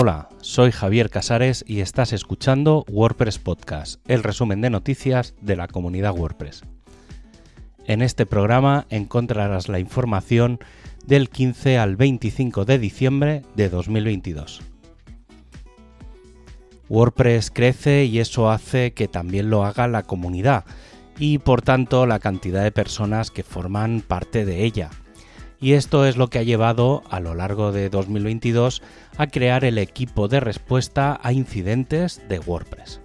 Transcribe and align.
Hola, 0.00 0.28
soy 0.42 0.70
Javier 0.70 1.10
Casares 1.10 1.64
y 1.66 1.80
estás 1.80 2.12
escuchando 2.12 2.84
WordPress 2.88 3.40
Podcast, 3.40 4.00
el 4.06 4.22
resumen 4.22 4.60
de 4.60 4.70
noticias 4.70 5.34
de 5.40 5.56
la 5.56 5.66
comunidad 5.66 6.16
WordPress. 6.16 6.62
En 7.84 8.00
este 8.02 8.24
programa 8.24 8.86
encontrarás 8.90 9.68
la 9.68 9.80
información 9.80 10.60
del 11.04 11.30
15 11.30 11.78
al 11.78 11.96
25 11.96 12.64
de 12.64 12.78
diciembre 12.78 13.42
de 13.56 13.70
2022. 13.70 14.60
WordPress 16.88 17.50
crece 17.50 18.04
y 18.04 18.20
eso 18.20 18.52
hace 18.52 18.92
que 18.92 19.08
también 19.08 19.50
lo 19.50 19.64
haga 19.64 19.88
la 19.88 20.04
comunidad 20.04 20.64
y 21.18 21.38
por 21.38 21.60
tanto 21.60 22.06
la 22.06 22.20
cantidad 22.20 22.62
de 22.62 22.70
personas 22.70 23.32
que 23.32 23.42
forman 23.42 24.02
parte 24.02 24.44
de 24.44 24.62
ella. 24.62 24.90
Y 25.60 25.72
esto 25.72 26.06
es 26.06 26.16
lo 26.16 26.28
que 26.28 26.38
ha 26.38 26.44
llevado 26.44 27.02
a 27.10 27.18
lo 27.20 27.34
largo 27.34 27.72
de 27.72 27.90
2022 27.90 28.82
a 29.16 29.26
crear 29.26 29.64
el 29.64 29.78
equipo 29.78 30.28
de 30.28 30.40
respuesta 30.40 31.18
a 31.22 31.32
incidentes 31.32 32.22
de 32.28 32.38
WordPress. 32.38 33.00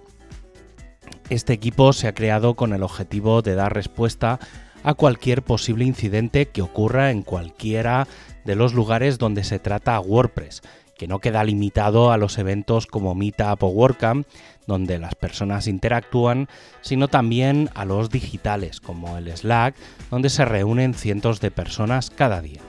Este 1.30 1.52
equipo 1.52 1.92
se 1.92 2.06
ha 2.06 2.14
creado 2.14 2.54
con 2.54 2.72
el 2.72 2.82
objetivo 2.82 3.42
de 3.42 3.54
dar 3.54 3.74
respuesta 3.74 4.38
a 4.84 4.94
cualquier 4.94 5.42
posible 5.42 5.84
incidente 5.84 6.46
que 6.46 6.62
ocurra 6.62 7.10
en 7.10 7.22
cualquiera 7.22 8.06
de 8.44 8.54
los 8.54 8.74
lugares 8.74 9.18
donde 9.18 9.42
se 9.42 9.58
trata 9.58 9.98
WordPress, 9.98 10.62
que 10.96 11.08
no 11.08 11.18
queda 11.18 11.44
limitado 11.44 12.10
a 12.12 12.16
los 12.16 12.38
eventos 12.38 12.86
como 12.86 13.14
Meetup 13.14 13.62
o 13.62 13.68
WordCamp, 13.68 14.26
donde 14.66 14.98
las 14.98 15.14
personas 15.14 15.66
interactúan, 15.66 16.48
sino 16.80 17.08
también 17.08 17.70
a 17.74 17.84
los 17.84 18.10
digitales, 18.10 18.80
como 18.80 19.18
el 19.18 19.34
Slack, 19.36 19.74
donde 20.10 20.30
se 20.30 20.44
reúnen 20.44 20.94
cientos 20.94 21.40
de 21.40 21.50
personas 21.50 22.10
cada 22.10 22.40
día. 22.40 22.60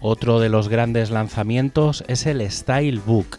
Otro 0.00 0.40
de 0.40 0.48
los 0.48 0.68
grandes 0.68 1.10
lanzamientos 1.10 2.04
es 2.06 2.26
el 2.26 2.48
Style 2.48 3.00
Book, 3.04 3.38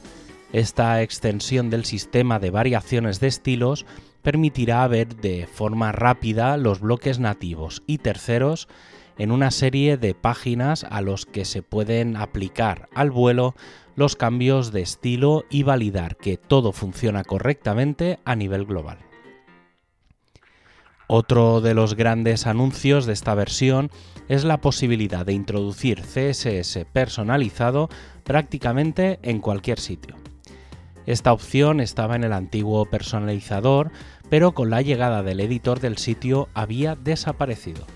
esta 0.53 1.01
extensión 1.01 1.69
del 1.69 1.85
sistema 1.85 2.39
de 2.39 2.51
variaciones 2.51 3.19
de 3.19 3.27
estilos 3.27 3.85
permitirá 4.21 4.87
ver 4.87 5.15
de 5.15 5.47
forma 5.47 5.91
rápida 5.91 6.57
los 6.57 6.79
bloques 6.79 7.19
nativos 7.19 7.83
y 7.85 7.99
terceros 7.99 8.67
en 9.17 9.31
una 9.31 9.51
serie 9.51 9.97
de 9.97 10.13
páginas 10.13 10.85
a 10.89 11.01
los 11.01 11.25
que 11.25 11.45
se 11.45 11.63
pueden 11.63 12.15
aplicar 12.15 12.87
al 12.93 13.11
vuelo 13.11 13.55
los 13.95 14.15
cambios 14.15 14.71
de 14.71 14.81
estilo 14.81 15.43
y 15.49 15.63
validar 15.63 16.17
que 16.17 16.37
todo 16.37 16.71
funciona 16.71 17.23
correctamente 17.23 18.19
a 18.25 18.35
nivel 18.35 18.65
global. 18.65 18.99
Otro 21.07 21.61
de 21.61 21.73
los 21.73 21.95
grandes 21.95 22.47
anuncios 22.47 23.05
de 23.05 23.13
esta 23.13 23.33
versión 23.33 23.89
es 24.27 24.43
la 24.43 24.59
posibilidad 24.59 25.25
de 25.25 25.33
introducir 25.33 26.01
CSS 26.01 26.85
personalizado 26.91 27.89
prácticamente 28.25 29.19
en 29.23 29.39
cualquier 29.39 29.79
sitio. 29.79 30.15
Esta 31.07 31.31
opción 31.31 31.79
estaba 31.79 32.17
en 32.17 32.25
el 32.25 32.33
antiguo 32.33 32.85
personalizador, 32.85 33.91
pero 34.29 34.51
con 34.51 34.69
la 34.69 34.81
llegada 34.81 35.23
del 35.23 35.39
editor 35.39 35.79
del 35.79 35.97
sitio 35.97 36.49
había 36.53 36.95
desaparecido. 36.95 37.87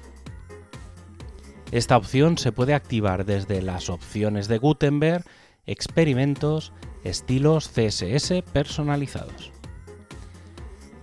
Esta 1.71 1.97
opción 1.97 2.37
se 2.37 2.53
puede 2.53 2.73
activar 2.73 3.25
desde 3.25 3.61
las 3.61 3.89
opciones 3.89 4.47
de 4.47 4.57
Gutenberg, 4.59 5.25
experimentos, 5.65 6.71
estilos 7.03 7.69
CSS 7.69 8.43
personalizados. 8.53 9.51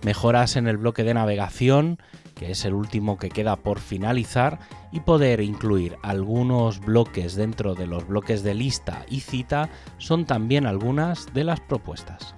Mejoras 0.03 0.55
en 0.55 0.67
el 0.67 0.77
bloque 0.77 1.03
de 1.03 1.13
navegación 1.13 1.99
que 2.39 2.51
es 2.51 2.63
el 2.63 2.73
último 2.73 3.17
que 3.17 3.27
queda 3.27 3.57
por 3.57 3.79
finalizar, 3.79 4.59
y 4.93 5.01
poder 5.01 5.41
incluir 5.41 5.97
algunos 6.03 6.79
bloques 6.79 7.35
dentro 7.35 7.75
de 7.75 7.85
los 7.85 8.07
bloques 8.07 8.43
de 8.43 8.53
lista 8.53 9.05
y 9.09 9.19
cita 9.19 9.69
son 9.97 10.25
también 10.25 10.65
algunas 10.65 11.33
de 11.33 11.43
las 11.43 11.59
propuestas. 11.59 12.35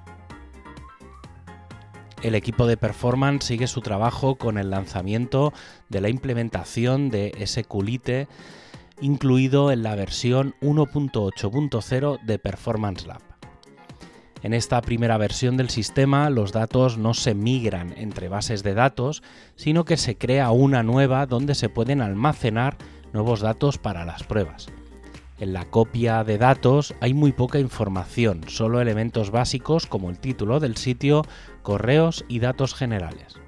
El 2.23 2.33
equipo 2.33 2.65
de 2.65 2.77
performance 2.77 3.45
sigue 3.45 3.67
su 3.67 3.81
trabajo 3.81 4.37
con 4.37 4.57
el 4.57 4.71
lanzamiento 4.71 5.53
de 5.89 6.01
la 6.01 6.09
implementación 6.09 7.11
de 7.11 7.33
SQLite 7.45 8.27
incluido 9.01 9.71
en 9.71 9.83
la 9.83 9.93
versión 9.93 10.55
1.8.0 10.61 12.21
de 12.23 12.39
Performance 12.39 13.05
Lab. 13.05 13.30
En 14.43 14.53
esta 14.53 14.81
primera 14.81 15.17
versión 15.17 15.55
del 15.55 15.69
sistema 15.69 16.29
los 16.29 16.51
datos 16.51 16.97
no 16.97 17.13
se 17.13 17.35
migran 17.35 17.93
entre 17.95 18.27
bases 18.27 18.63
de 18.63 18.73
datos, 18.73 19.21
sino 19.55 19.85
que 19.85 19.97
se 19.97 20.17
crea 20.17 20.51
una 20.51 20.81
nueva 20.81 21.27
donde 21.27 21.53
se 21.53 21.69
pueden 21.69 22.01
almacenar 22.01 22.77
nuevos 23.13 23.41
datos 23.41 23.77
para 23.77 24.03
las 24.03 24.23
pruebas. 24.23 24.67
En 25.39 25.53
la 25.53 25.65
copia 25.65 26.23
de 26.23 26.37
datos 26.37 26.95
hay 27.01 27.13
muy 27.13 27.31
poca 27.31 27.59
información, 27.59 28.41
solo 28.47 28.81
elementos 28.81 29.31
básicos 29.31 29.85
como 29.85 30.09
el 30.09 30.19
título 30.19 30.59
del 30.59 30.77
sitio, 30.77 31.23
correos 31.61 32.25
y 32.27 32.39
datos 32.39 32.73
generales. 32.73 33.41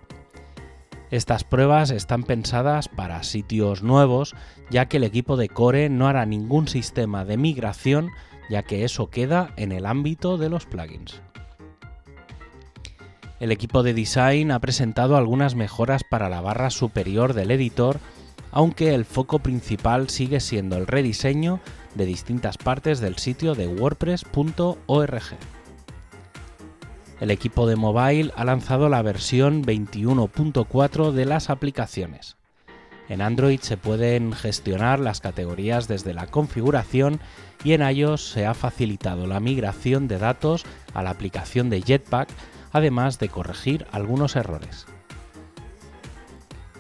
Estas 1.12 1.44
pruebas 1.44 1.92
están 1.92 2.24
pensadas 2.24 2.88
para 2.88 3.22
sitios 3.22 3.84
nuevos, 3.84 4.34
ya 4.72 4.88
que 4.88 4.98
el 4.98 5.04
equipo 5.04 5.38
de 5.38 5.50
Core 5.50 5.90
no 5.90 6.08
hará 6.08 6.26
ningún 6.26 6.68
sistema 6.68 7.26
de 7.26 7.38
migración 7.38 8.10
ya 8.50 8.64
que 8.64 8.84
eso 8.84 9.10
queda 9.10 9.54
en 9.58 9.72
el 9.72 9.86
ámbito 9.86 10.38
de 10.38 10.50
los 10.50 10.66
plugins. 10.66 11.22
El 13.40 13.52
equipo 13.52 13.84
de 13.84 13.94
design 13.94 14.52
ha 14.52 14.60
presentado 14.60 15.18
algunas 15.18 15.56
mejoras 15.56 16.04
para 16.10 16.30
la 16.30 16.40
barra 16.40 16.70
superior 16.70 17.34
del 17.34 17.52
editor, 17.52 18.00
aunque 18.52 18.96
el 18.96 19.04
foco 19.04 19.40
principal 19.40 20.10
sigue 20.10 20.40
siendo 20.40 20.78
el 20.78 20.88
rediseño 20.88 21.60
de 21.96 22.06
distintas 22.06 22.58
partes 22.58 23.00
del 23.00 23.18
sitio 23.18 23.54
de 23.54 23.68
wordpress.org. 23.68 25.24
El 27.20 27.32
equipo 27.32 27.68
de 27.68 27.76
mobile 27.76 28.32
ha 28.36 28.46
lanzado 28.46 28.90
la 28.90 29.02
versión 29.02 29.64
21.4 29.64 31.12
de 31.12 31.26
las 31.26 31.50
aplicaciones. 31.50 32.38
En 33.10 33.22
Android 33.22 33.60
se 33.60 33.78
pueden 33.78 34.32
gestionar 34.34 35.00
las 35.00 35.20
categorías 35.20 35.88
desde 35.88 36.14
la 36.14 36.28
configuración 36.28 37.20
y 37.64 37.74
en 37.74 37.82
iOS 37.82 38.30
se 38.30 38.46
ha 38.46 38.54
facilitado 38.54 39.28
la 39.28 39.40
migración 39.40 40.08
de 40.08 40.18
datos 40.18 40.64
a 40.94 41.04
la 41.04 41.10
aplicación 41.10 41.70
de 41.70 41.82
Jetpack, 41.82 42.30
además 42.72 43.20
de 43.20 43.30
corregir 43.30 43.86
algunos 43.92 44.36
errores. 44.36 44.86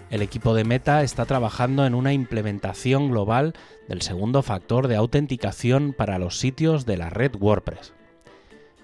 El 0.09 0.21
equipo 0.21 0.53
de 0.53 0.63
Meta 0.63 1.01
está 1.01 1.25
trabajando 1.25 1.85
en 1.85 1.95
una 1.95 2.13
implementación 2.13 3.09
global 3.09 3.53
del 3.87 4.03
segundo 4.03 4.43
factor 4.43 4.87
de 4.87 4.95
autenticación 4.95 5.93
para 5.97 6.19
los 6.19 6.37
sitios 6.37 6.85
de 6.85 6.97
la 6.97 7.09
red 7.09 7.35
WordPress. 7.35 7.93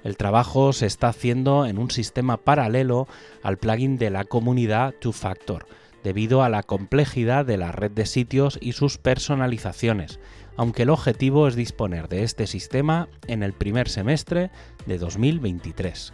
El 0.04 0.18
trabajo 0.18 0.74
se 0.74 0.88
está 0.88 1.10
haciendo 1.10 1.66
en 1.66 1.78
un 1.78 1.92
sistema 1.92 2.38
paralelo 2.38 3.08
al 3.44 3.58
plugin 3.58 3.98
de 3.98 4.10
la 4.10 4.24
comunidad 4.24 4.96
Two 5.00 5.12
Factor, 5.12 5.68
debido 6.04 6.44
a 6.44 6.50
la 6.50 6.64
complejidad 6.64 7.46
de 7.46 7.58
la 7.58 7.72
red 7.72 7.92
de 7.92 8.06
sitios 8.06 8.58
y 8.62 8.74
sus 8.74 8.98
personalizaciones, 8.98 10.20
aunque 10.58 10.84
el 10.84 10.90
objetivo 10.90 11.48
es 11.48 11.56
disponer 11.56 12.10
de 12.10 12.24
este 12.24 12.48
sistema 12.48 13.08
en 13.28 13.44
el 13.44 13.54
primer 13.54 13.90
semestre 13.90 14.52
de 14.86 14.98
2023. 14.98 16.14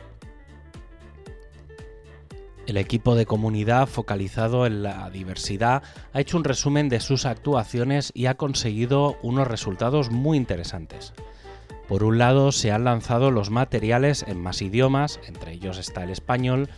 El 2.67 2.77
equipo 2.77 3.13
de 3.15 3.27
comunidad 3.27 3.87
focalizado 3.87 4.65
en 4.65 4.81
la 4.81 5.09
diversidad 5.11 5.83
ha 6.13 6.19
hecho 6.19 6.37
un 6.37 6.43
resumen 6.43 6.89
de 6.89 6.99
sus 6.99 7.25
actuaciones 7.25 8.11
y 8.15 8.25
ha 8.25 8.37
conseguido 8.37 9.17
unos 9.21 9.47
resultados 9.47 10.09
muy 10.09 10.37
interesantes. 10.37 11.13
Por 11.87 12.03
un 12.03 12.17
lado, 12.17 12.51
se 12.51 12.71
han 12.71 12.83
lanzado 12.83 13.29
los 13.29 13.51
materiales 13.51 14.25
en 14.27 14.41
más 14.41 14.63
idiomas, 14.63 15.19
entre 15.27 15.53
ellos 15.53 15.77
está 15.77 16.03
el 16.03 16.09
español, 16.09 16.69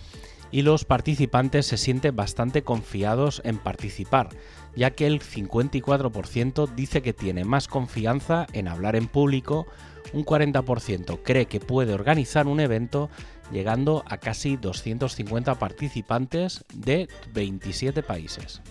y 0.51 0.61
los 0.61 0.85
participantes 0.85 1.65
se 1.65 1.77
sienten 1.77 2.15
bastante 2.15 2.63
confiados 2.63 3.41
en 3.43 3.57
participar, 3.57 4.29
ya 4.75 4.91
que 4.91 5.07
el 5.07 5.21
54% 5.21 6.73
dice 6.75 7.01
que 7.01 7.13
tiene 7.13 7.43
más 7.43 7.67
confianza 7.67 8.47
en 8.53 8.67
hablar 8.67 8.95
en 8.95 9.07
público, 9.07 9.67
un 10.13 10.25
40% 10.25 11.19
cree 11.23 11.47
que 11.47 11.59
puede 11.59 11.93
organizar 11.93 12.47
un 12.47 12.59
evento 12.59 13.09
llegando 13.51 14.03
a 14.07 14.17
casi 14.17 14.57
250 14.57 15.55
participantes 15.55 16.63
de 16.73 17.07
27 17.33 18.03
países. 18.03 18.61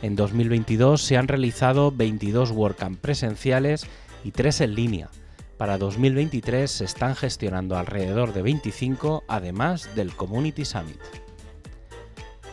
En 0.00 0.16
2022 0.16 1.02
se 1.02 1.16
han 1.16 1.28
realizado 1.28 1.90
22 1.90 2.52
WordCamp 2.52 3.00
presenciales 3.00 3.86
y 4.22 4.30
3 4.30 4.60
en 4.62 4.74
línea. 4.74 5.10
Para 5.58 5.76
2023 5.76 6.70
se 6.70 6.84
están 6.84 7.16
gestionando 7.16 7.76
alrededor 7.76 8.32
de 8.32 8.42
25, 8.42 9.24
además 9.26 9.94
del 9.96 10.14
Community 10.14 10.64
Summit. 10.64 11.00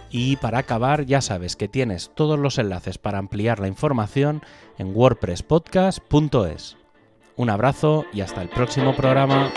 Y 0.10 0.38
para 0.38 0.60
acabar, 0.60 1.06
ya 1.06 1.22
sabes 1.22 1.56
que 1.56 1.68
tienes 1.68 2.12
todos 2.16 2.40
los 2.40 2.58
enlaces 2.58 2.98
para 2.98 3.20
ampliar 3.20 3.60
la 3.60 3.68
información 3.68 4.42
en 4.80 4.96
wordpresspodcast.es. 4.96 6.78
Un 7.36 7.50
abrazo 7.50 8.06
y 8.12 8.22
hasta 8.22 8.42
el 8.42 8.50
próximo 8.50 8.96
programa. 8.96 9.52